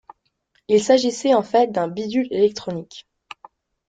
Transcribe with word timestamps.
Il 0.67 0.81
s’agissait 0.83 1.35
en 1.35 1.43
fait 1.43 1.71
d’un 1.71 1.87
bidule 1.87 2.25
électronique. 2.31 3.07